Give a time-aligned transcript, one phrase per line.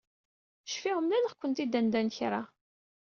[0.73, 2.41] Cfiɣ mlaleɣ-kent-id anda n kra.